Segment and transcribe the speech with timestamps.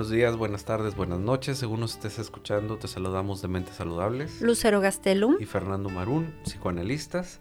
[0.00, 1.58] buenos días, buenas tardes, buenas noches.
[1.58, 4.40] Según nos estés escuchando, te saludamos de Mentes Saludables.
[4.40, 5.36] Lucero Gastelum.
[5.38, 7.38] Y Fernando Marún, psicoanalistas.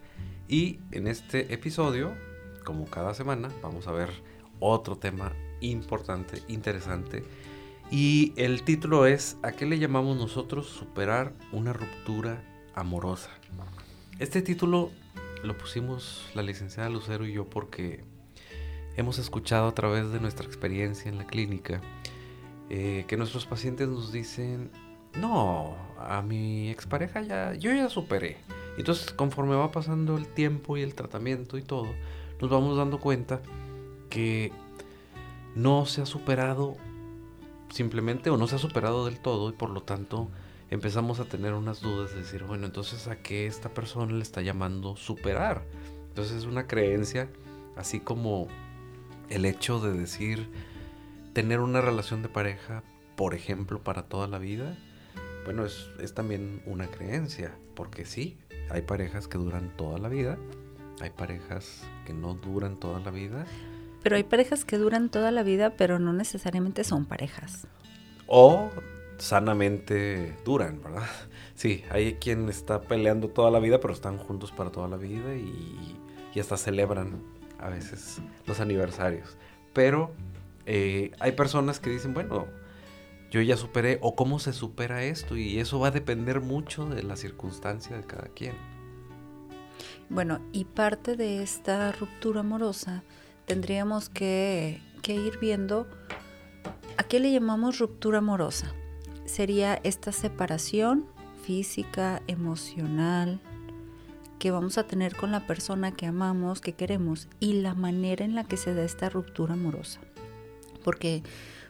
[0.49, 2.13] Y en este episodio,
[2.65, 4.09] como cada semana, vamos a ver
[4.59, 5.31] otro tema
[5.61, 7.23] importante, interesante.
[7.91, 12.43] Y el título es ¿A qué le llamamos nosotros superar una ruptura
[12.75, 13.29] amorosa?
[14.19, 14.91] Este título
[15.43, 18.03] lo pusimos la licenciada Lucero y yo porque
[18.97, 21.79] hemos escuchado a través de nuestra experiencia en la clínica
[22.69, 24.71] eh, que nuestros pacientes nos dicen,
[25.19, 28.37] no, a mi expareja ya, yo ya superé.
[28.77, 31.87] Entonces, conforme va pasando el tiempo y el tratamiento y todo,
[32.39, 33.41] nos vamos dando cuenta
[34.09, 34.51] que
[35.55, 36.77] no se ha superado
[37.69, 40.29] simplemente o no se ha superado del todo y por lo tanto
[40.69, 44.41] empezamos a tener unas dudas de decir, bueno, entonces a qué esta persona le está
[44.41, 45.65] llamando superar.
[46.09, 47.29] Entonces es una creencia
[47.75, 48.47] así como
[49.29, 50.49] el hecho de decir
[51.33, 52.83] tener una relación de pareja,
[53.15, 54.77] por ejemplo, para toda la vida,
[55.45, 58.37] bueno, es, es también una creencia, porque sí,
[58.69, 60.37] hay parejas que duran toda la vida,
[61.01, 63.45] hay parejas que no duran toda la vida.
[64.03, 67.67] Pero hay parejas que duran toda la vida, pero no necesariamente son parejas.
[68.27, 68.69] O
[69.17, 71.03] sanamente duran, ¿verdad?
[71.55, 75.35] Sí, hay quien está peleando toda la vida, pero están juntos para toda la vida
[75.35, 75.97] y,
[76.33, 77.21] y hasta celebran
[77.59, 79.35] a veces los aniversarios.
[79.73, 80.11] Pero
[80.65, 82.47] eh, hay personas que dicen, bueno,
[83.31, 87.03] yo ya superé, o cómo se supera esto, y eso va a depender mucho de
[87.03, 88.55] la circunstancia de cada quien.
[90.09, 93.03] Bueno, y parte de esta ruptura amorosa
[93.45, 95.87] tendríamos que, que ir viendo
[96.97, 98.73] a qué le llamamos ruptura amorosa.
[99.25, 101.05] Sería esta separación
[101.43, 103.39] física, emocional,
[104.39, 108.33] que vamos a tener con la persona que amamos, que queremos y la manera en
[108.33, 109.99] la que se da esta ruptura amorosa.
[110.89, 111.21] Porque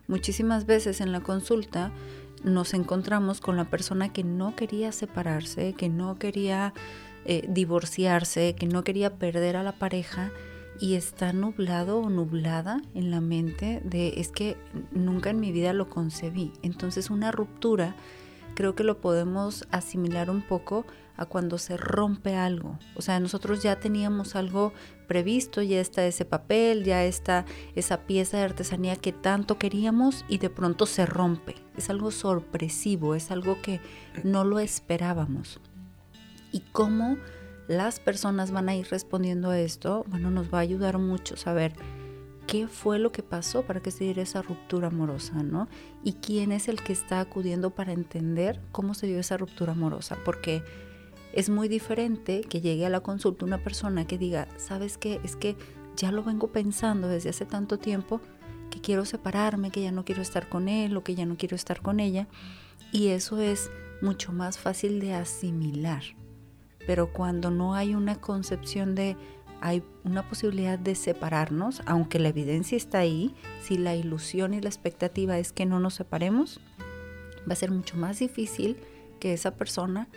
[0.08, 1.92] muchísimas veces en la consulta
[2.42, 6.74] nos encontramos con la persona que no quería separarse, que no quería
[7.26, 10.32] eh, divorciarse, que no quería perder a la pareja
[10.80, 14.56] y está nublado o nublada en la mente de es que
[14.94, 16.54] nunca en mi vida lo concebí.
[16.62, 17.98] Entonces una ruptura
[18.56, 20.86] creo que lo podemos asimilar un poco
[21.18, 22.80] a cuando se rompe algo.
[22.96, 24.74] O sea, nosotros ya teníamos algo
[25.08, 27.46] previsto, ya está ese papel, ya está
[27.76, 31.56] esa pieza de artesanía que tanto queríamos y de pronto se rompe.
[31.76, 33.82] Es algo sorpresivo, es algo que
[34.24, 35.60] no lo esperábamos.
[36.52, 37.18] Y cómo
[37.68, 41.74] las personas van a ir respondiendo a esto, bueno, nos va a ayudar mucho saber
[42.50, 45.68] qué fue lo que pasó para que se diera esa ruptura amorosa, ¿no?
[46.04, 50.18] Y quién es el que está acudiendo para entender cómo se dio esa ruptura amorosa,
[50.26, 50.64] porque
[51.32, 55.22] es muy diferente que llegue a la consulta una persona que diga, ¿sabes qué?
[55.24, 55.56] Es que
[55.96, 58.20] ya lo vengo pensando desde hace tanto tiempo
[58.72, 61.56] que quiero separarme, que ya no quiero estar con él o que ya no quiero
[61.56, 62.28] estar con ella.
[62.92, 63.70] Y eso es
[64.02, 66.02] mucho más fácil de asimilar.
[66.88, 69.16] Pero cuando no hay una concepción de,
[69.62, 74.70] hay una posibilidad de separarnos, aunque la evidencia está ahí, si la ilusión y la
[74.70, 76.60] expectativa es que no nos separemos,
[77.48, 78.78] va a ser mucho más difícil
[79.20, 80.08] que esa persona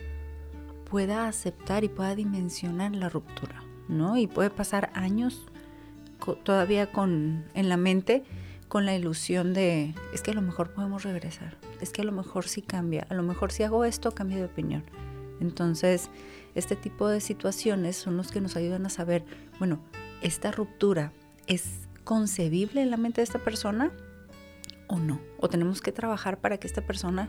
[0.91, 4.17] pueda aceptar y pueda dimensionar la ruptura, ¿no?
[4.17, 5.43] Y puede pasar años
[6.45, 8.23] todavía con en la mente
[8.69, 12.13] con la ilusión de es que a lo mejor podemos regresar, es que a lo
[12.13, 14.83] mejor sí cambia, a lo mejor si hago esto cambio de opinión.
[15.41, 16.09] Entonces,
[16.55, 19.25] este tipo de situaciones son los que nos ayudan a saber,
[19.59, 19.81] bueno,
[20.21, 21.13] esta ruptura
[21.47, 23.93] es concebible en la mente de esta persona
[24.89, 27.29] o no, o tenemos que trabajar para que esta persona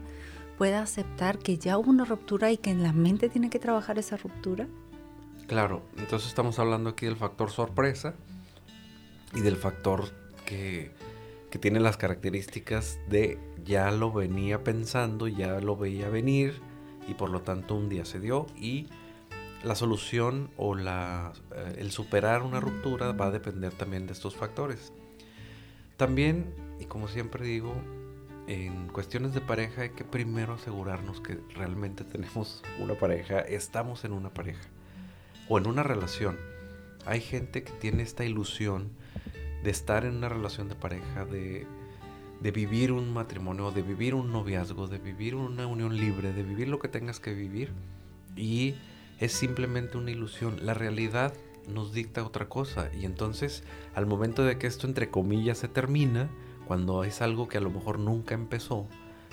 [0.57, 3.97] pueda aceptar que ya hubo una ruptura y que en la mente tiene que trabajar
[3.97, 4.67] esa ruptura?
[5.47, 8.13] Claro, entonces estamos hablando aquí del factor sorpresa
[9.33, 10.05] y del factor
[10.45, 10.91] que,
[11.49, 16.61] que tiene las características de ya lo venía pensando, ya lo veía venir
[17.07, 18.87] y por lo tanto un día se dio y
[19.63, 24.35] la solución o la, eh, el superar una ruptura va a depender también de estos
[24.35, 24.91] factores.
[25.97, 27.73] También, y como siempre digo,
[28.47, 34.11] en cuestiones de pareja hay que primero asegurarnos que realmente tenemos una pareja, estamos en
[34.11, 34.67] una pareja
[35.47, 36.37] o en una relación.
[37.05, 38.91] Hay gente que tiene esta ilusión
[39.63, 41.65] de estar en una relación de pareja, de,
[42.41, 46.67] de vivir un matrimonio, de vivir un noviazgo, de vivir una unión libre, de vivir
[46.67, 47.71] lo que tengas que vivir.
[48.35, 48.75] Y
[49.23, 50.65] es simplemente una ilusión.
[50.65, 51.33] La realidad
[51.69, 52.91] nos dicta otra cosa.
[52.93, 53.63] Y entonces,
[53.95, 56.29] al momento de que esto, entre comillas, se termina,
[56.67, 58.85] cuando es algo que a lo mejor nunca empezó,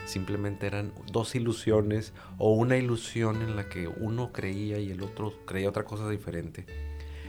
[0.04, 5.34] simplemente eran dos ilusiones o una ilusión en la que uno creía y el otro
[5.44, 6.66] creía otra cosa diferente.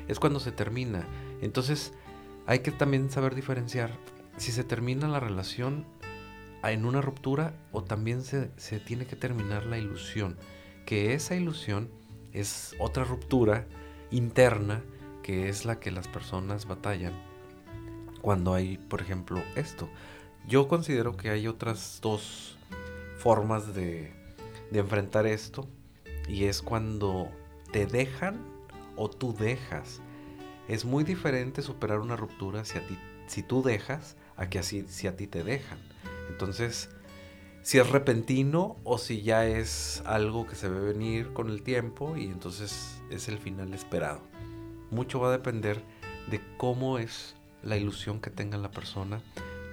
[0.07, 1.07] Es cuando se termina.
[1.41, 1.93] Entonces
[2.45, 3.97] hay que también saber diferenciar.
[4.37, 5.85] Si se termina la relación,
[6.63, 10.37] en una ruptura o también se, se tiene que terminar la ilusión,
[10.85, 11.89] que esa ilusión
[12.33, 13.68] es otra ruptura
[14.12, 14.81] interna
[15.24, 17.13] que es la que las personas batallan
[18.22, 19.89] cuando hay, por ejemplo, esto.
[20.48, 22.57] Yo considero que hay otras dos
[23.18, 24.12] formas de,
[24.72, 25.68] de enfrentar esto
[26.28, 27.30] y es cuando
[27.72, 28.39] te dejan
[28.95, 30.01] o tú dejas.
[30.68, 32.98] Es muy diferente superar una ruptura si, a ti,
[33.28, 35.80] si tú dejas a que así si a ti te dejan.
[36.30, 36.89] Entonces,
[37.61, 42.17] si es repentino o si ya es algo que se ve venir con el tiempo
[42.17, 44.21] y entonces es el final esperado.
[44.89, 45.83] Mucho va a depender
[46.29, 49.21] de cómo es la ilusión que tenga la persona.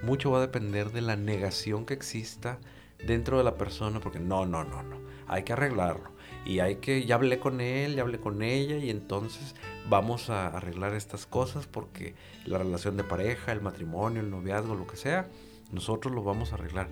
[0.03, 2.59] Mucho va a depender de la negación que exista
[3.07, 4.97] dentro de la persona, porque no, no, no, no,
[5.27, 6.11] hay que arreglarlo.
[6.45, 9.55] Y hay que, ya hablé con él, ya hablé con ella, y entonces
[9.89, 12.15] vamos a arreglar estas cosas porque
[12.45, 15.29] la relación de pareja, el matrimonio, el noviazgo, lo que sea,
[15.73, 16.89] nosotros lo vamos a arreglar.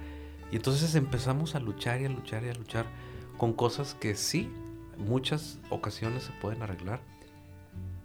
[0.51, 2.87] Y entonces empezamos a luchar y a luchar y a luchar
[3.37, 4.51] con cosas que sí,
[4.97, 7.01] muchas ocasiones se pueden arreglar,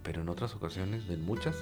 [0.02, 1.56] pero en otras ocasiones, en muchas,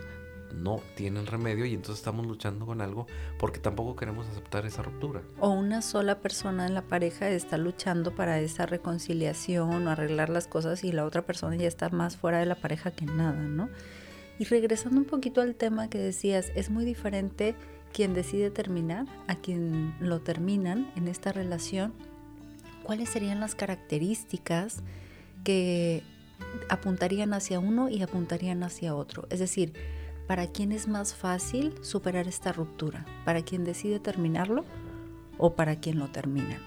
[0.55, 3.07] no tienen remedio y entonces estamos luchando con algo
[3.39, 5.23] porque tampoco queremos aceptar esa ruptura.
[5.39, 10.47] O una sola persona en la pareja está luchando para esa reconciliación o arreglar las
[10.47, 13.69] cosas y la otra persona ya está más fuera de la pareja que nada, ¿no?
[14.39, 17.55] Y regresando un poquito al tema que decías, es muy diferente
[17.93, 21.93] quien decide terminar a quien lo terminan en esta relación.
[22.83, 24.83] ¿Cuáles serían las características
[25.45, 26.03] que
[26.69, 29.27] apuntarían hacia uno y apuntarían hacia otro?
[29.31, 29.73] Es decir,
[30.27, 33.05] ¿para quién es más fácil superar esta ruptura?
[33.25, 34.65] ¿Para quien decide terminarlo
[35.39, 36.61] o para quien lo termina?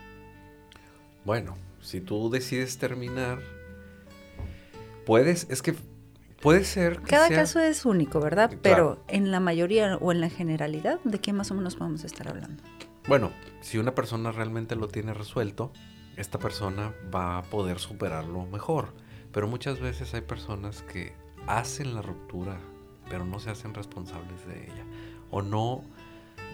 [1.25, 3.39] Bueno, si tú decides terminar,
[5.05, 5.75] puedes, es que
[6.43, 8.51] puede ser que Cada caso es único, ¿verdad?
[8.61, 12.27] Pero en la mayoría o en la generalidad, ¿de qué más o menos a estar
[12.27, 12.61] hablando?
[13.07, 13.31] Bueno,
[13.61, 15.73] si una persona realmente lo tiene resuelto,
[16.17, 18.93] esta persona va a poder superarlo mejor.
[19.31, 21.13] Pero muchas veces hay personas que
[21.47, 22.59] hacen la ruptura
[23.09, 24.85] pero no se hacen responsables de ella.
[25.29, 25.83] O no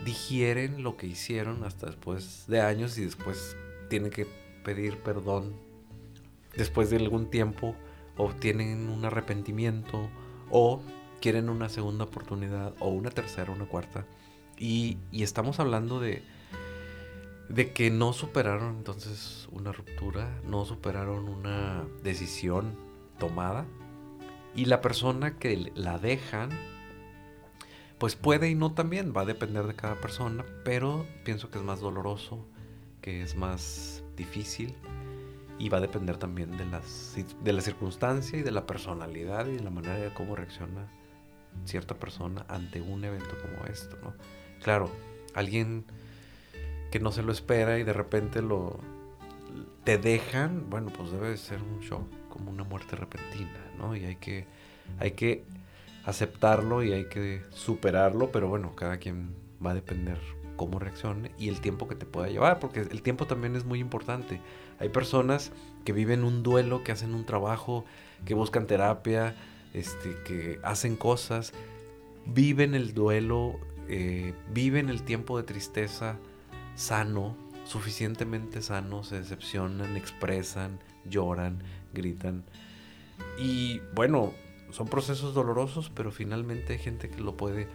[0.06, 3.58] digieren lo que hicieron hasta después de años y después
[3.90, 4.28] tienen que
[4.64, 5.54] pedir perdón
[6.56, 7.76] después de algún tiempo
[8.20, 10.10] o tienen un arrepentimiento
[10.52, 10.82] o
[11.22, 14.06] quieren una segunda oportunidad o una tercera, una cuarta.
[14.58, 16.22] Y, y estamos hablando de,
[17.48, 22.76] de que no superaron entonces una ruptura, no superaron una decisión
[23.18, 23.66] tomada
[24.54, 26.50] y la persona que la dejan,
[28.00, 31.64] pues puede y no también, va a depender de cada persona, pero pienso que es
[31.64, 32.46] más doloroso,
[33.02, 34.76] que es más difícil
[35.60, 39.58] y va a depender también de, las, de la circunstancia y de la personalidad y
[39.58, 40.88] de la manera de cómo reacciona
[41.66, 44.14] cierta persona ante un evento como esto, ¿no?
[44.64, 44.90] Claro,
[45.34, 45.86] alguien
[46.92, 48.80] que no se lo espera y de repente lo
[49.84, 53.96] te dejan, bueno, pues debe ser un shock como una muerte repentina, ¿no?
[53.96, 54.46] Y hay que,
[55.00, 55.44] hay que
[56.06, 59.36] aceptarlo y hay que superarlo, pero bueno, cada quien
[59.66, 60.20] va a depender
[60.60, 63.80] cómo reaccione y el tiempo que te pueda llevar, porque el tiempo también es muy
[63.80, 64.42] importante.
[64.78, 65.54] Hay personas
[65.86, 67.86] que viven un duelo, que hacen un trabajo,
[68.26, 69.38] que buscan terapia,
[69.74, 71.54] este, que hacen cosas,
[72.26, 76.18] viven el duelo, eh, viven el tiempo de tristeza
[76.76, 81.64] sano, suficientemente sano, se decepcionan, expresan, lloran,
[81.94, 82.44] gritan.
[83.40, 84.34] Y bueno,
[84.72, 87.70] son procesos dolorosos, pero finalmente hay gente que lo puede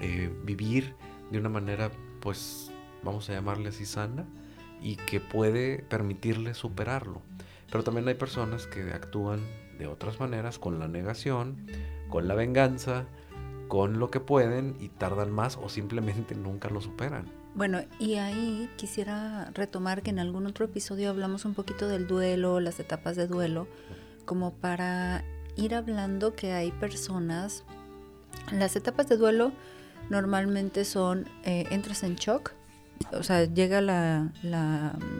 [0.00, 0.94] eh, vivir
[1.30, 1.90] de una manera,
[2.20, 2.70] pues,
[3.02, 4.26] vamos a llamarle así sana,
[4.82, 7.22] y que puede permitirle superarlo.
[7.70, 9.40] Pero también hay personas que actúan
[9.78, 11.66] de otras maneras, con la negación,
[12.08, 13.06] con la venganza,
[13.68, 17.26] con lo que pueden y tardan más o simplemente nunca lo superan.
[17.54, 22.60] Bueno, y ahí quisiera retomar que en algún otro episodio hablamos un poquito del duelo,
[22.60, 23.66] las etapas de duelo,
[24.24, 25.24] como para
[25.56, 27.64] ir hablando que hay personas,
[28.52, 29.52] las etapas de duelo
[30.08, 32.52] normalmente son, eh, entras en shock,
[33.12, 34.32] o sea, llega la,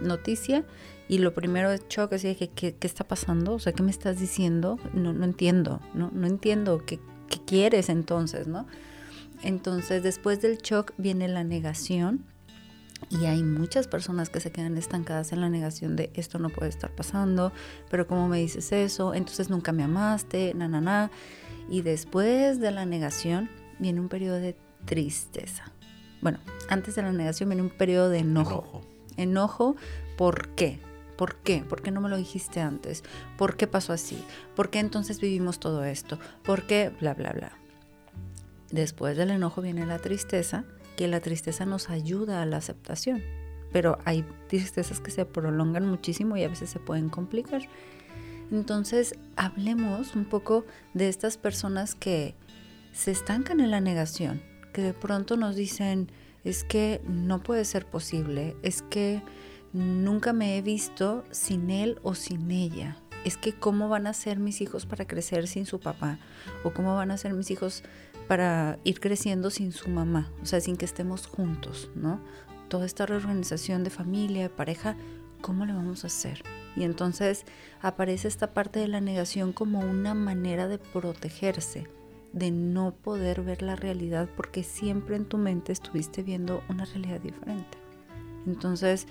[0.02, 0.64] noticia
[1.08, 3.54] y lo primero es shock, así que ¿qué, está pasando?
[3.54, 4.78] O sea, ¿qué me estás diciendo?
[4.94, 8.66] No, no entiendo, no, no entiendo qué, qué quieres entonces, ¿no?
[9.42, 12.26] Entonces, después del shock viene la negación.
[13.08, 16.68] Y hay muchas personas que se quedan estancadas en la negación de esto no puede
[16.68, 17.50] estar pasando,
[17.88, 19.14] pero ¿cómo me dices eso?
[19.14, 21.10] Entonces nunca me amaste, na, na, na.
[21.70, 25.72] Y después de la negación viene un periodo de tristeza.
[26.20, 28.52] Bueno, antes de la negación viene un periodo de enojo.
[28.54, 28.82] Enojo,
[29.16, 29.76] enojo
[30.16, 30.78] ¿por qué?
[31.16, 31.62] ¿Por qué?
[31.68, 33.04] ¿Por qué no me lo dijiste antes?
[33.37, 34.22] ¿Por qué pasó así?
[34.56, 36.18] ¿Por qué entonces vivimos todo esto?
[36.42, 36.92] ¿Por qué?
[37.00, 37.52] Bla, bla, bla.
[38.70, 40.64] Después del enojo viene la tristeza,
[40.96, 43.22] que la tristeza nos ayuda a la aceptación.
[43.72, 47.62] pero hay tristezas que se prolongan muchísimo y a veces se pueden complicar.
[48.50, 52.34] Entonces, hablemos un poco de estas personas que
[52.92, 56.10] se estancan en la negación, que de pronto nos dicen,
[56.44, 59.22] es que no puede ser posible, es que
[59.72, 62.96] nunca me he visto sin él o sin ella.
[63.24, 66.18] Es que cómo van a ser mis hijos para crecer sin su papá
[66.64, 67.82] o cómo van a ser mis hijos
[68.28, 72.20] para ir creciendo sin su mamá, o sea, sin que estemos juntos, ¿no?
[72.68, 74.96] Toda esta reorganización de familia, de pareja,
[75.42, 76.42] ¿cómo le vamos a hacer?
[76.76, 77.44] Y entonces
[77.82, 81.88] aparece esta parte de la negación como una manera de protegerse,
[82.32, 87.20] de no poder ver la realidad porque siempre en tu mente estuviste viendo una realidad
[87.20, 87.78] diferente.
[88.46, 89.06] Entonces,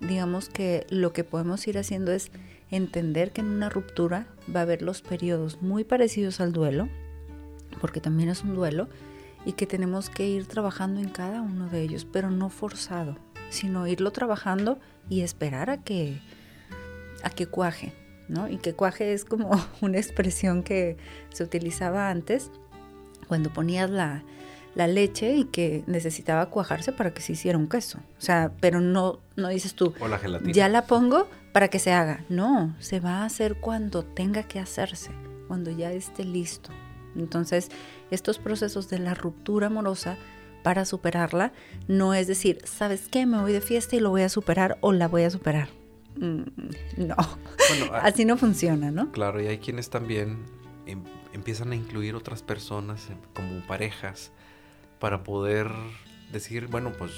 [0.00, 2.30] digamos que lo que podemos ir haciendo es
[2.70, 6.88] entender que en una ruptura va a haber los periodos muy parecidos al duelo,
[7.80, 8.88] porque también es un duelo,
[9.44, 13.16] y que tenemos que ir trabajando en cada uno de ellos, pero no forzado,
[13.50, 14.78] sino irlo trabajando
[15.10, 16.20] y esperar a que,
[17.22, 17.92] a que cuaje,
[18.28, 18.48] ¿no?
[18.48, 19.50] Y que cuaje es como
[19.80, 20.96] una expresión que
[21.30, 22.50] se utilizaba antes
[23.28, 24.22] cuando ponías la,
[24.74, 27.98] la leche y que necesitaba cuajarse para que se hiciera un queso.
[28.18, 30.52] O sea, pero no, no dices tú, O la gelatina.
[30.52, 32.24] ya la pongo para que se haga.
[32.28, 35.10] No, se va a hacer cuando tenga que hacerse,
[35.48, 36.70] cuando ya esté listo.
[37.16, 37.68] Entonces,
[38.10, 40.16] estos procesos de la ruptura amorosa
[40.64, 41.52] para superarla
[41.86, 43.26] no es decir, ¿sabes qué?
[43.26, 45.68] Me voy de fiesta y lo voy a superar o la voy a superar.
[46.16, 46.42] Mm,
[46.98, 47.16] no,
[47.68, 49.10] Bueno, a- así no funciona, ¿no?
[49.12, 50.38] Claro, y hay quienes también
[50.86, 54.30] em- empiezan a incluir otras personas como parejas
[55.00, 55.68] para poder
[56.32, 57.12] decir, bueno, pues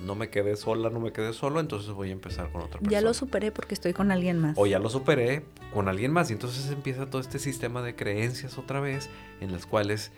[0.00, 2.90] no me quedé sola, no me quedé solo, entonces voy a empezar con otra persona.
[2.92, 4.56] Ya lo superé porque estoy con alguien más.
[4.56, 8.58] o ya lo superé con alguien más y entonces empieza todo este sistema de creencias
[8.58, 10.12] otra vez en las cuales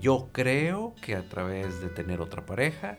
[0.00, 2.98] yo creo que a través de tener otra pareja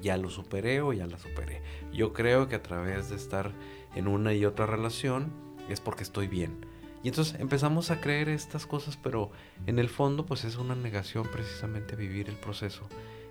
[0.00, 1.60] ya lo superé o ya la superé.
[1.92, 3.52] Yo creo que a través de estar
[3.94, 5.32] en una y otra relación
[5.68, 6.66] es porque estoy bien.
[7.02, 9.30] Y entonces empezamos a creer estas cosas, pero
[9.66, 12.86] en el fondo pues es una negación precisamente vivir el proceso,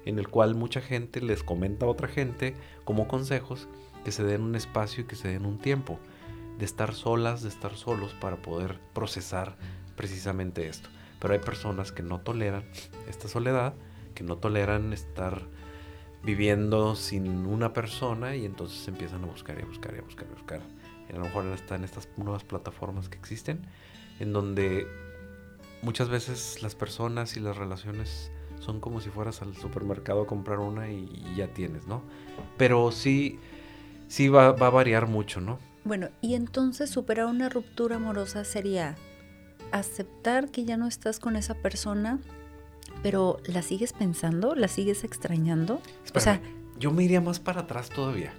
[0.06, 3.68] en el cual mucha gente les comenta a otra gente como consejos
[4.04, 6.00] que se den un espacio y que se den un tiempo
[6.58, 9.56] de estar solas, de estar solos para poder procesar
[9.96, 10.90] precisamente esto.
[11.20, 12.64] Pero hay personas que no toleran
[13.08, 13.74] esta soledad,
[14.16, 15.44] que no toleran estar
[16.24, 20.28] viviendo sin una persona y entonces empiezan a buscar y a buscar y a buscar
[20.28, 20.62] y a buscar.
[21.10, 23.66] Y a lo mejor están estas nuevas plataformas que existen,
[24.20, 24.88] en donde
[25.82, 30.60] muchas veces las personas y las relaciones son como si fueras al supermercado a comprar
[30.60, 32.04] una y, y ya tienes, ¿no?
[32.58, 33.40] Pero sí,
[34.08, 35.60] sí va, va a variar mucho, ¿no?
[35.86, 38.98] Bueno, y entonces superar una ruptura amorosa sería
[39.72, 42.20] aceptar que ya no estás con esa persona,
[43.02, 45.82] pero la sigues pensando, la sigues extrañando.
[46.14, 46.42] O sea,
[46.80, 48.34] yo me iría más para atrás todavía.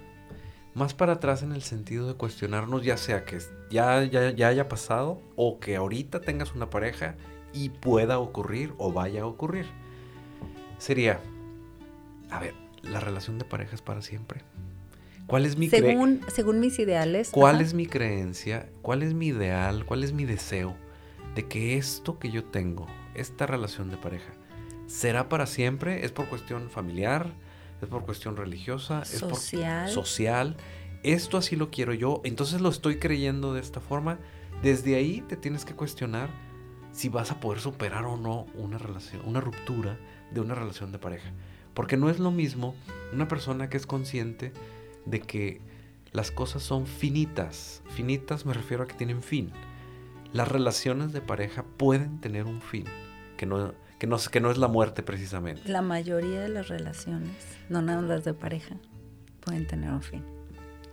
[0.73, 3.39] Más para atrás en el sentido de cuestionarnos, ya sea que
[3.69, 7.15] ya, ya, ya haya pasado o que ahorita tengas una pareja
[7.53, 9.65] y pueda ocurrir o vaya a ocurrir.
[10.77, 11.19] Sería,
[12.29, 12.53] a ver,
[12.83, 14.41] ¿la relación de pareja es para siempre?
[15.27, 17.29] ¿Cuál es mi según, según mis ideales.
[17.31, 18.69] ¿Cuál ajá, es mi creencia?
[18.81, 19.85] ¿Cuál es mi ideal?
[19.85, 20.75] ¿Cuál es mi deseo
[21.35, 24.33] de que esto que yo tengo, esta relación de pareja,
[24.91, 26.05] será para siempre?
[26.05, 27.31] ¿Es por cuestión familiar?
[27.81, 29.01] ¿Es por cuestión religiosa?
[29.01, 29.85] ¿Es Social.
[29.85, 30.57] por social?
[31.03, 32.21] Esto así lo quiero yo.
[32.23, 34.19] Entonces lo estoy creyendo de esta forma.
[34.61, 36.29] Desde ahí te tienes que cuestionar
[36.91, 39.97] si vas a poder superar o no una relación, una ruptura
[40.31, 41.31] de una relación de pareja.
[41.73, 42.75] Porque no es lo mismo
[43.13, 44.51] una persona que es consciente
[45.05, 45.61] de que
[46.11, 47.81] las cosas son finitas.
[47.95, 49.51] Finitas me refiero a que tienen fin.
[50.33, 52.85] Las relaciones de pareja pueden tener un fin,
[53.37, 55.69] que no, que no, que no es la muerte precisamente.
[55.69, 57.35] La mayoría de las relaciones,
[57.69, 58.75] no nada más las de pareja,
[59.41, 60.23] pueden tener un fin.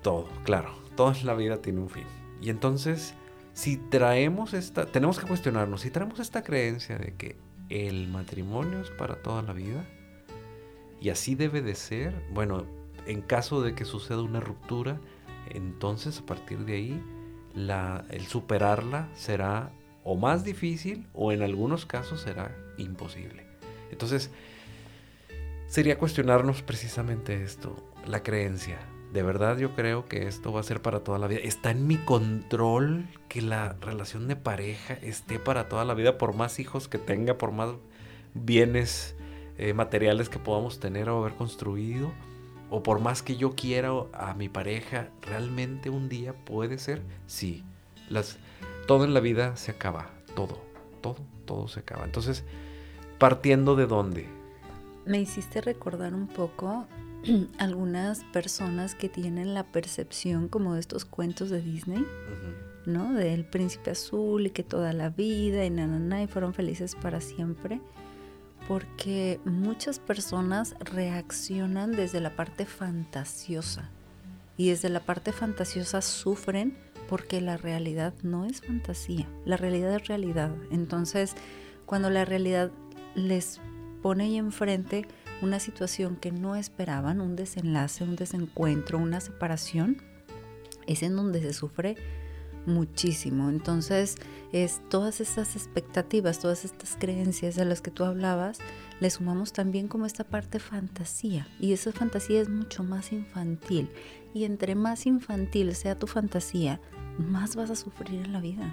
[0.02, 2.04] Todo, claro, toda la vida tiene un fin.
[2.42, 3.14] Y entonces,
[3.54, 7.36] si traemos esta, tenemos que cuestionarnos, si traemos esta creencia de que
[7.70, 9.86] el matrimonio es para toda la vida,
[11.00, 12.66] y así debe de ser, bueno,
[13.06, 15.00] en caso de que suceda una ruptura,
[15.48, 17.02] entonces a partir de ahí,
[17.54, 19.72] la, el superarla será
[20.08, 23.44] o más difícil o en algunos casos será imposible.
[23.90, 24.30] Entonces,
[25.66, 28.78] sería cuestionarnos precisamente esto, la creencia.
[29.12, 31.40] De verdad yo creo que esto va a ser para toda la vida.
[31.42, 36.34] Está en mi control que la relación de pareja esté para toda la vida, por
[36.34, 37.74] más hijos que tenga, por más
[38.32, 39.14] bienes
[39.58, 42.12] eh, materiales que podamos tener o haber construido,
[42.70, 47.02] o por más que yo quiera a mi pareja, realmente un día puede ser.
[47.26, 47.62] Sí,
[48.08, 48.38] las,
[48.88, 50.58] todo en la vida se acaba, todo,
[51.02, 52.06] todo, todo se acaba.
[52.06, 52.42] Entonces,
[53.18, 54.26] partiendo de dónde?
[55.04, 56.86] Me hiciste recordar un poco
[57.58, 62.02] algunas personas que tienen la percepción como de estos cuentos de Disney,
[62.86, 63.12] ¿no?
[63.12, 67.82] Del príncipe azul y que toda la vida y na, y fueron felices para siempre.
[68.68, 73.90] Porque muchas personas reaccionan desde la parte fantasiosa
[74.56, 76.76] y desde la parte fantasiosa sufren
[77.08, 80.54] porque la realidad no es fantasía, la realidad es realidad.
[80.70, 81.34] Entonces,
[81.86, 82.70] cuando la realidad
[83.14, 83.60] les
[84.02, 85.06] pone ahí enfrente
[85.42, 90.02] una situación que no esperaban, un desenlace, un desencuentro, una separación,
[90.86, 91.96] es en donde se sufre
[92.68, 93.48] muchísimo.
[93.48, 94.16] Entonces,
[94.52, 98.58] es todas estas expectativas, todas estas creencias de las que tú hablabas,
[99.00, 101.48] le sumamos también como esta parte fantasía.
[101.58, 103.90] Y esa fantasía es mucho más infantil.
[104.34, 106.80] Y entre más infantil sea tu fantasía,
[107.18, 108.72] más vas a sufrir en la vida.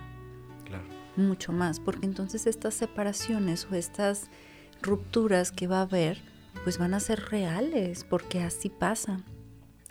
[0.65, 0.85] Claro.
[1.15, 4.29] Mucho más, porque entonces estas separaciones o estas
[4.81, 6.21] rupturas que va a haber,
[6.63, 9.21] pues van a ser reales, porque así pasa.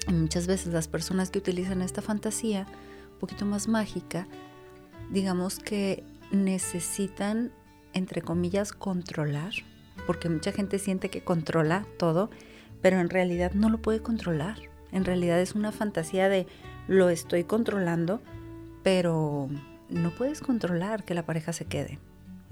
[0.08, 2.66] Y muchas veces las personas que utilizan esta fantasía,
[3.14, 4.26] un poquito más mágica,
[5.10, 7.52] digamos que necesitan,
[7.92, 9.52] entre comillas, controlar,
[10.06, 12.30] porque mucha gente siente que controla todo,
[12.82, 14.58] pero en realidad no lo puede controlar.
[14.92, 16.46] En realidad es una fantasía de
[16.86, 18.20] lo estoy controlando,
[18.82, 19.48] pero
[19.88, 21.98] no puedes controlar que la pareja se quede.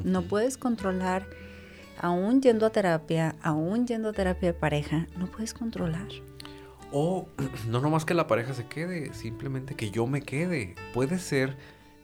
[0.03, 1.27] No puedes controlar
[1.99, 6.09] aún yendo a terapia, aún yendo a terapia de pareja, no puedes controlar.
[6.93, 7.29] O
[7.69, 10.75] no nomás que la pareja se quede, simplemente que yo me quede.
[10.95, 11.57] Puede ser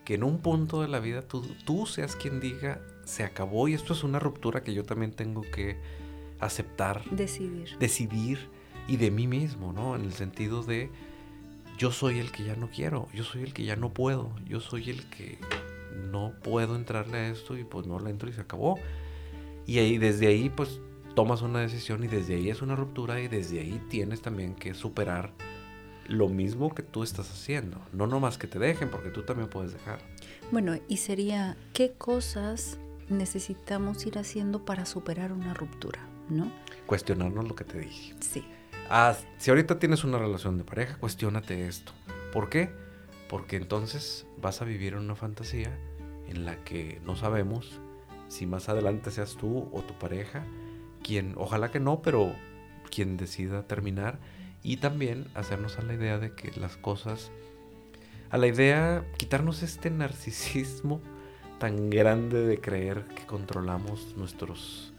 [0.04, 3.75] que en un punto de la vida tú, tú seas quien diga, se acabó y
[3.75, 5.76] esto es una ruptura que yo también tengo que
[6.40, 7.04] aceptar.
[7.11, 7.76] Decidir.
[7.78, 8.49] Decidir
[8.87, 9.95] y de mí mismo, ¿no?
[9.95, 10.90] En el sentido de
[11.76, 14.61] yo soy el que ya no quiero, yo soy el que ya no puedo, yo
[14.61, 15.38] soy el que
[16.11, 18.79] no puedo entrarle a esto y pues no le entro y se acabó.
[19.66, 20.81] Y ahí, desde ahí, pues
[21.18, 24.72] tomas una decisión y desde ahí es una ruptura y desde ahí tienes también que
[24.72, 25.33] superar
[26.07, 27.76] lo mismo que tú estás haciendo.
[27.92, 29.98] No nomás que te dejen, porque tú también puedes dejar.
[30.52, 32.78] Bueno, y sería, ¿qué cosas
[33.09, 35.98] necesitamos ir haciendo para superar una ruptura?
[36.31, 36.52] ¿No?
[36.87, 38.14] Cuestionarnos lo que te dije.
[38.20, 38.44] Sí.
[38.88, 41.90] Ah, si ahorita tienes una relación de pareja, cuestionate esto.
[42.33, 42.70] ¿Por qué?
[43.28, 45.76] Porque entonces vas a vivir en una fantasía
[46.28, 47.81] en la que no sabemos
[48.28, 50.44] si más adelante seas tú o tu pareja,
[51.09, 52.35] quien, ojalá que no, pero
[52.90, 54.18] quien decida terminar
[54.62, 57.31] y también hacernos a la idea de que las cosas,
[58.29, 61.01] a la idea, quitarnos este narcisismo
[61.59, 64.92] tan grande de creer que controlamos nuestros,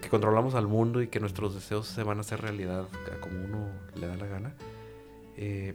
[0.00, 2.86] que controlamos al mundo y que nuestros deseos se van a hacer realidad
[3.18, 4.54] como uno le da la gana,
[5.36, 5.74] eh,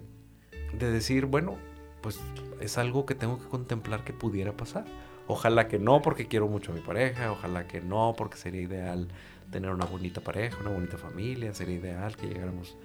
[0.80, 1.58] de decir, bueno,
[2.00, 2.22] pues
[2.62, 4.86] es algo que tengo que contemplar que pudiera pasar.
[5.28, 9.10] Ojalá que no porque quiero mucho a mi pareja, ojalá que no porque sería ideal
[9.52, 12.78] tener una bonita pareja, una bonita familia, sería ideal que llegáramos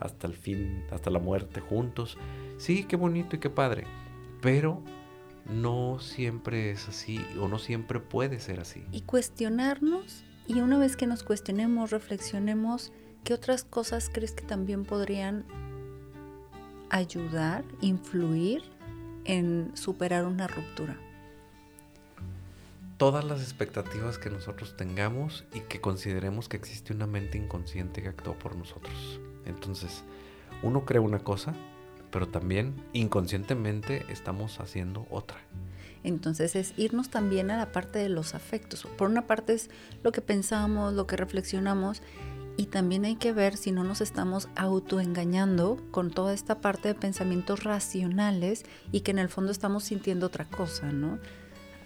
[0.00, 2.18] hasta el fin, hasta la muerte juntos.
[2.58, 3.84] Sí, qué bonito y qué padre,
[4.40, 4.82] pero
[5.48, 8.84] no siempre es así o no siempre puede ser así.
[8.92, 12.92] Y cuestionarnos, y una vez que nos cuestionemos, reflexionemos,
[13.24, 15.44] ¿qué otras cosas crees que también podrían
[16.90, 18.62] ayudar, influir
[19.24, 20.98] en superar una ruptura?
[22.98, 28.08] Todas las expectativas que nosotros tengamos y que consideremos que existe una mente inconsciente que
[28.08, 29.20] actúa por nosotros.
[29.46, 30.02] Entonces,
[30.62, 31.54] uno cree una cosa,
[32.10, 35.38] pero también inconscientemente estamos haciendo otra.
[36.04, 38.86] Entonces es irnos también a la parte de los afectos.
[38.96, 39.70] Por una parte es
[40.02, 42.02] lo que pensamos, lo que reflexionamos
[42.56, 46.94] y también hay que ver si no nos estamos autoengañando con toda esta parte de
[46.94, 51.18] pensamientos racionales y que en el fondo estamos sintiendo otra cosa, ¿no?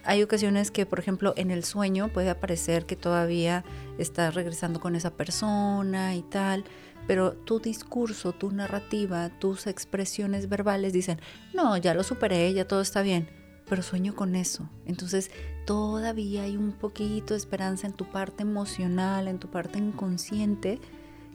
[0.05, 3.63] Hay ocasiones que, por ejemplo, en el sueño puede aparecer que todavía
[3.97, 6.65] estás regresando con esa persona y tal,
[7.07, 11.19] pero tu discurso, tu narrativa, tus expresiones verbales dicen,
[11.53, 13.29] no, ya lo superé, ya todo está bien,
[13.69, 14.69] pero sueño con eso.
[14.85, 15.31] Entonces
[15.65, 20.79] todavía hay un poquito de esperanza en tu parte emocional, en tu parte inconsciente,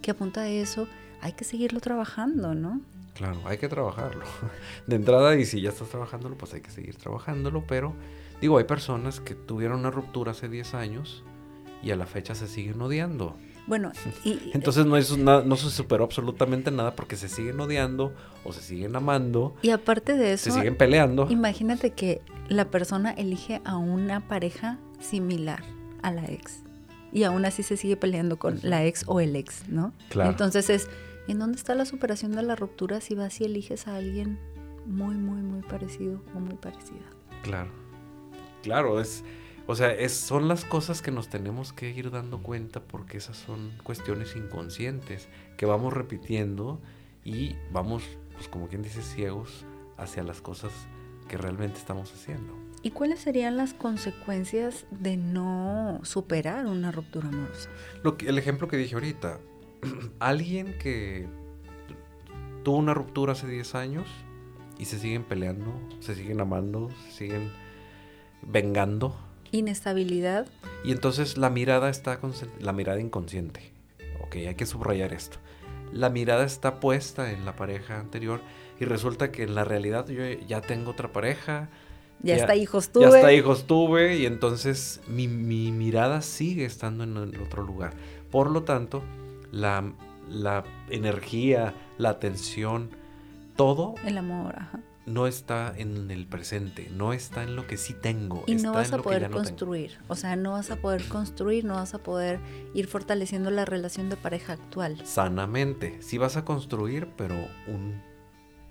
[0.02, 0.88] que apunta a eso,
[1.20, 2.80] hay que seguirlo trabajando, ¿no?
[3.14, 4.24] Claro, hay que trabajarlo.
[4.86, 7.94] De entrada, y si ya estás trabajándolo, pues hay que seguir trabajándolo, pero
[8.40, 11.24] Digo, hay personas que tuvieron una ruptura hace 10 años
[11.82, 13.36] y a la fecha se siguen odiando.
[13.66, 13.92] Bueno,
[14.24, 18.62] y, entonces no, es no se superó absolutamente nada porque se siguen odiando o se
[18.62, 19.54] siguen amando.
[19.62, 21.26] Y aparte de eso, se siguen peleando.
[21.30, 25.62] Imagínate que la persona elige a una pareja similar
[26.02, 26.62] a la ex
[27.12, 29.92] y aún así se sigue peleando con la ex o el ex, ¿no?
[30.08, 30.30] Claro.
[30.30, 30.88] Entonces es,
[31.26, 34.38] ¿en dónde está la superación de la ruptura si vas y eliges a alguien
[34.86, 37.04] muy, muy, muy parecido o muy parecida?
[37.42, 37.87] Claro.
[38.62, 39.24] Claro, es
[39.66, 43.36] O sea, es, son las cosas que nos tenemos que ir dando cuenta porque esas
[43.36, 46.80] son cuestiones inconscientes que vamos repitiendo
[47.24, 48.02] y vamos,
[48.34, 49.66] pues como quien dice, ciegos
[49.98, 50.72] hacia las cosas
[51.28, 52.56] que realmente estamos haciendo.
[52.82, 57.68] ¿Y cuáles serían las consecuencias de no superar una ruptura amorosa?
[58.02, 59.40] Lo que, el ejemplo que dije ahorita,
[60.20, 61.28] alguien que
[62.62, 64.06] tuvo una ruptura hace 10 años
[64.78, 67.50] y se siguen peleando, se siguen amando, se siguen
[68.42, 69.16] vengando.
[69.50, 70.46] Inestabilidad.
[70.84, 72.20] Y entonces la mirada está
[72.60, 73.72] la mirada inconsciente.
[74.22, 75.38] Ok, hay que subrayar esto.
[75.92, 78.40] La mirada está puesta en la pareja anterior
[78.78, 81.70] y resulta que en la realidad yo ya tengo otra pareja,
[82.22, 83.04] ya, está hijos tuve.
[83.04, 87.94] Ya está hijos tuve y entonces mi, mirada sigue estando en el otro lugar.
[88.30, 89.02] Por lo tanto,
[89.52, 89.92] la,
[90.28, 92.90] la energía, la atención,
[93.56, 93.94] todo...
[94.04, 94.56] El amor,
[95.08, 98.44] No está en el presente, no está en lo que sí tengo.
[98.46, 101.94] Y no vas a poder construir, o sea, no vas a poder construir, no vas
[101.94, 102.40] a poder
[102.74, 105.00] ir fortaleciendo la relación de pareja actual.
[105.04, 107.34] Sanamente, sí vas a construir, pero
[107.66, 108.00] un,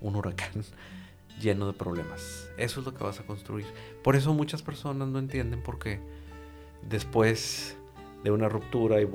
[0.00, 0.64] un huracán
[1.40, 2.48] lleno de problemas.
[2.56, 3.66] Eso es lo que vas a construir.
[4.02, 6.00] Por eso muchas personas no entienden por qué
[6.88, 7.76] después
[8.24, 9.08] de una ruptura y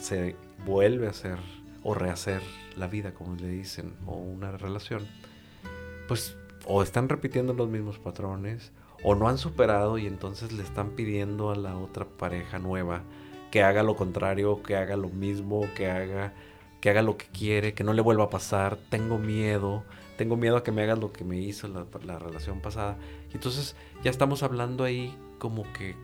[0.00, 1.38] se vuelve a hacer
[1.82, 2.40] o rehacer
[2.76, 5.06] la vida, como le dicen, o una relación,
[6.08, 8.72] pues o están repitiendo los mismos patrones
[9.02, 13.02] o no han superado y entonces le están pidiendo a la otra pareja nueva
[13.50, 16.32] que haga lo contrario, que haga lo mismo, que haga
[16.80, 19.84] que haga lo que quiere, que no le vuelva a pasar, tengo miedo,
[20.18, 22.98] tengo miedo a que me hagas lo que me hizo la, la relación pasada.
[23.32, 25.96] Y entonces ya estamos hablando ahí como que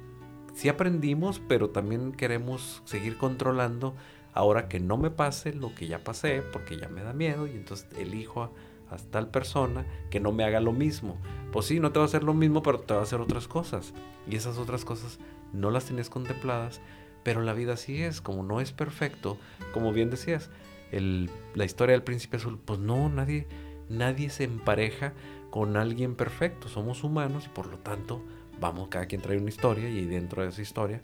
[0.55, 3.95] sí aprendimos, pero también queremos seguir controlando
[4.33, 7.51] ahora que no me pase lo que ya pasé, porque ya me da miedo y
[7.51, 8.51] entonces elijo a,
[8.99, 11.17] tal persona que no me haga lo mismo.
[11.53, 13.49] Pues sí, no te va a hacer lo mismo, pero te va a hacer otras
[13.49, 13.93] cosas.
[14.29, 15.19] Y esas otras cosas
[15.53, 16.81] no las tienes contempladas,
[17.23, 19.39] pero la vida sí es, como no es perfecto,
[19.73, 20.51] como bien decías,
[20.93, 23.47] la historia del príncipe azul, pues no, nadie
[23.91, 25.13] nadie se empareja
[25.51, 28.23] con alguien perfecto, somos humanos y por lo tanto
[28.61, 31.03] vamos, cada quien trae una historia y dentro de esa historia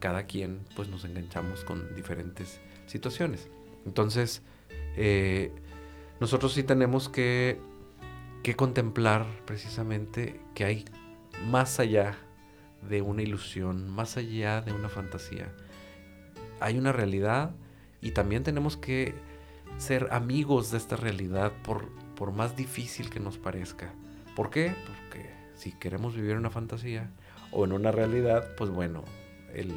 [0.00, 3.48] cada quien pues nos enganchamos con diferentes situaciones.
[3.86, 4.42] Entonces,
[4.96, 5.52] eh,
[6.22, 7.60] nosotros sí tenemos que,
[8.42, 10.84] que contemplar precisamente que hay
[11.50, 12.16] más allá
[12.88, 15.52] de una ilusión, más allá de una fantasía.
[16.60, 17.50] Hay una realidad
[18.00, 19.14] y también tenemos que
[19.78, 23.92] ser amigos de esta realidad por por más difícil que nos parezca.
[24.36, 24.76] ¿Por qué?
[24.86, 27.10] Porque si queremos vivir una fantasía
[27.50, 29.02] o en una realidad, pues bueno,
[29.54, 29.72] el,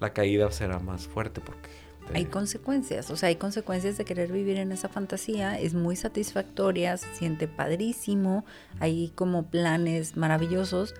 [0.00, 1.83] la caída será más fuerte porque...
[2.12, 6.96] Hay consecuencias, o sea, hay consecuencias de querer vivir en esa fantasía, es muy satisfactoria,
[6.96, 8.44] se siente padrísimo,
[8.78, 10.94] hay como planes maravillosos,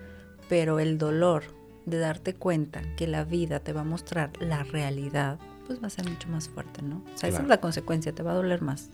[0.49, 1.43] pero el dolor
[1.85, 5.89] de darte cuenta que la vida te va a mostrar la realidad pues va a
[5.89, 6.97] ser mucho más fuerte, ¿no?
[7.13, 8.89] O sea, esa es la consecuencia, te va a doler más.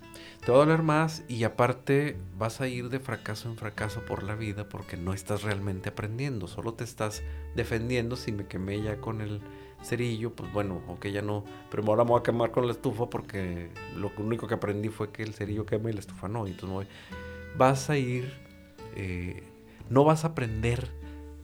[0.46, 4.24] Te va a doler más y aparte vas a ir de fracaso en fracaso por
[4.24, 7.24] la vida porque no estás realmente aprendiendo, solo te estás
[7.56, 8.16] defendiendo.
[8.16, 9.42] Si me quemé ya con el
[9.84, 13.10] cerillo, pues bueno, ok, ya no, pero ahora me voy a quemar con la estufa
[13.10, 16.48] porque lo único que aprendí fue que el cerillo quema y la estufa no.
[16.48, 16.88] Y entonces
[17.58, 18.32] vas a ir,
[18.96, 19.44] eh,
[19.90, 20.88] no vas a aprender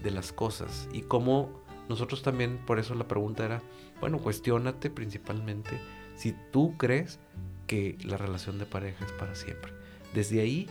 [0.01, 1.49] de las cosas y cómo
[1.89, 3.61] nosotros también, por eso la pregunta era,
[3.99, 5.79] bueno, cuestionate principalmente
[6.15, 7.19] si tú crees
[7.65, 9.71] que la relación de pareja es para siempre.
[10.13, 10.67] Desde ahí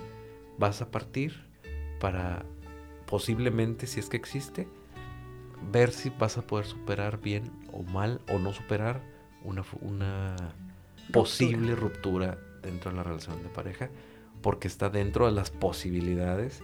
[0.59, 1.44] vas a partir
[2.00, 2.44] para
[3.07, 4.68] posiblemente, si es que existe,
[5.72, 9.02] ver si vas a poder superar bien o mal o no superar
[9.42, 10.36] una, una
[11.12, 13.90] posible ruptura dentro de la relación de pareja,
[14.42, 16.62] porque está dentro de las posibilidades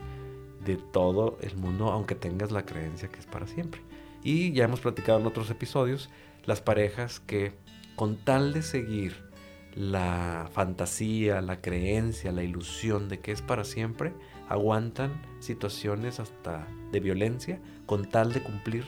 [0.65, 3.81] de todo el mundo, aunque tengas la creencia que es para siempre.
[4.23, 6.11] Y ya hemos platicado en otros episodios
[6.45, 7.53] las parejas que
[7.97, 9.33] con tal de seguir
[9.75, 14.13] la fantasía, la creencia, la ilusión de que es para siempre,
[14.53, 18.85] aguantan situaciones hasta de violencia con tal de cumplir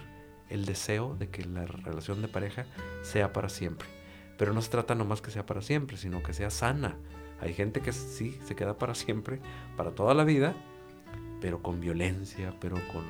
[0.51, 2.67] el deseo de que la relación de pareja
[3.03, 3.89] sea para siempre.
[4.37, 6.97] Pero no se trata nomás que sea para siempre, sino que sea sana.
[7.41, 9.41] Hay gente que sí se queda para siempre,
[9.77, 10.55] para toda la vida,
[11.41, 13.05] pero con violencia, pero con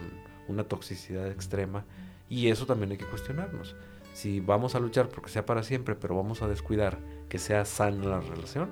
[0.47, 1.85] una toxicidad extrema
[2.29, 3.75] y eso también hay que cuestionarnos.
[4.13, 8.05] Si vamos a luchar porque sea para siempre, pero vamos a descuidar que sea sana
[8.07, 8.71] la relación,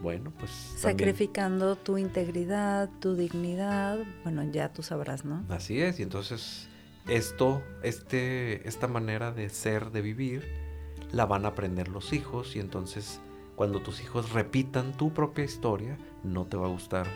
[0.00, 0.50] bueno, pues...
[0.50, 5.44] Sacrificando tu integridad, tu dignidad, bueno, ya tú sabrás, ¿no?
[5.48, 6.68] Así es, y entonces
[7.08, 10.44] esto, este, esta manera de ser, de vivir,
[11.12, 13.20] la van a aprender los hijos y entonces
[13.54, 17.06] cuando tus hijos repitan tu propia historia, no te va a gustar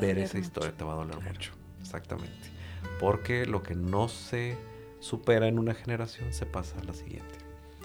[0.00, 1.52] ver esa historia, te va a doler mucho.
[1.80, 2.50] Exactamente.
[2.98, 4.56] Porque lo que no se
[5.00, 7.34] supera en una generación, se pasa a la siguiente.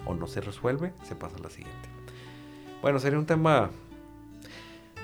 [0.06, 1.89] O no se resuelve, se pasa a la siguiente.
[2.82, 3.72] Bueno, sería un tema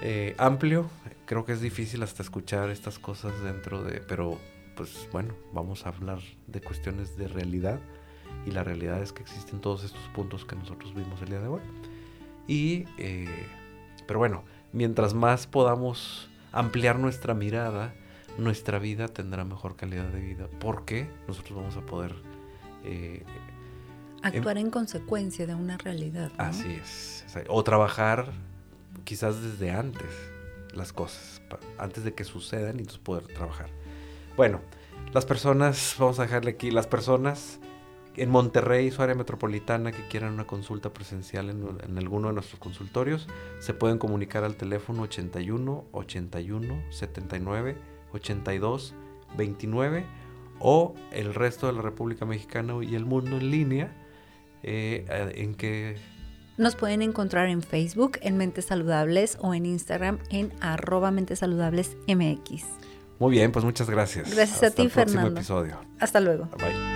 [0.02, 0.90] eh, amplio.
[1.26, 4.02] Creo que es difícil hasta escuchar estas cosas dentro de...
[4.02, 4.38] Pero,
[4.76, 7.80] pues bueno, vamos a hablar de cuestiones de realidad.
[8.46, 11.48] Y la realidad es que existen todos estos puntos que nosotros vimos el día de
[11.48, 11.62] hoy.
[12.48, 13.48] Y, eh,
[14.08, 17.94] pero bueno, mientras más podamos ampliar nuestra mirada,
[18.38, 20.48] nuestra vida tendrá mejor calidad de vida.
[20.60, 22.16] Porque nosotros vamos a poder...
[22.84, 23.24] Eh,
[24.24, 26.32] Actuar en, consecuencia de una realidad.
[26.38, 27.26] Así es.
[27.48, 28.32] O trabajar
[29.04, 30.10] quizás desde antes
[30.74, 31.42] las cosas,
[31.78, 33.70] antes de que sucedan y entonces poder trabajar.
[34.38, 34.62] Bueno,
[35.14, 37.60] las personas, vamos a dejarle aquí, las personas
[38.16, 43.28] en Monterrey, su área metropolitana, que quieran una consulta presencial en, alguno de nuestros consultorios,
[43.60, 47.78] se pueden comunicar al teléfono 81 81 79
[48.14, 48.96] 82
[49.38, 50.06] 29
[50.60, 53.96] o el resto de la República Mexicana y el mundo en línea,
[54.64, 55.96] eh, en que
[56.62, 61.98] nos pueden encontrar en Facebook en Mentes Saludables o en Instagram en arroba Mentes Saludables
[62.08, 62.66] MX.
[63.18, 64.34] Muy bien, pues muchas gracias.
[64.34, 65.40] Gracias a ti, Fernando.
[65.40, 65.78] Episodio.
[66.00, 66.48] Hasta luego.
[66.58, 66.91] Bye.